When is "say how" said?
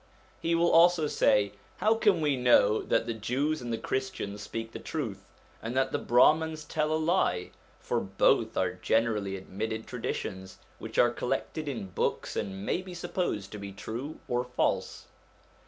1.05-1.93